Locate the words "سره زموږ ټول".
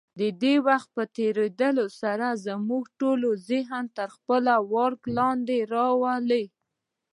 2.01-3.21